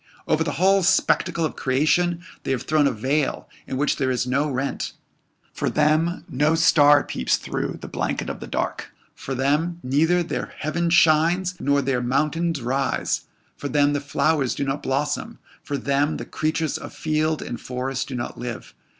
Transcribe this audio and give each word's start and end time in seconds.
Over 0.27 0.43
the 0.43 0.53
whole 0.53 0.81
spectacle 0.81 1.45
of 1.45 1.55
creation 1.55 2.21
they 2.41 2.49
have 2.49 2.63
thrown 2.63 2.87
a 2.87 2.91
veil 2.91 3.47
in 3.67 3.77
which 3.77 3.97
there 3.97 4.09
is 4.09 4.25
no 4.25 4.49
rent. 4.49 4.93
For 5.53 5.69
them 5.69 6.25
no 6.27 6.55
star 6.55 7.03
peeps 7.03 7.37
through 7.37 7.77
the 7.81 7.87
blanket 7.87 8.27
of 8.27 8.39
the 8.39 8.47
dark 8.47 8.89
for 9.13 9.35
them 9.35 9.79
neither 9.83 10.23
their 10.23 10.55
heaven 10.57 10.89
shines 10.89 11.53
nor 11.59 11.83
their 11.83 12.01
mountains 12.01 12.63
rise 12.63 13.25
for 13.55 13.69
them 13.69 13.93
the 13.93 14.01
flowers 14.01 14.55
do 14.55 14.63
not 14.63 14.81
blossom 14.81 15.37
for 15.61 15.77
them 15.77 16.17
the 16.17 16.25
creatures 16.25 16.79
of 16.79 16.95
field 16.95 17.43
and 17.43 17.61
forest 17.61 18.07
do 18.07 18.15
not 18.15 18.39
live. 18.39 18.73